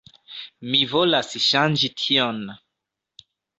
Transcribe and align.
Mi 0.69 0.79
volas 0.93 1.29
ŝanĝi 1.49 1.93
tion. 2.01 2.43